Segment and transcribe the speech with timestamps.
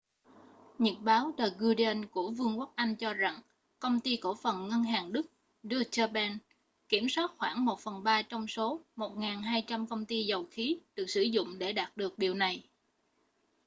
[0.79, 3.41] nhật báo the guardian của vương quốc anh cho rằng
[3.79, 5.31] công ty cổ phần ngân hàng đức
[5.63, 6.41] deutsche bank
[6.89, 11.21] kiểm soát khoảng một phần ba trong số 1200 công ty dầu khí được sử
[11.21, 12.63] dụng để đạt được điều này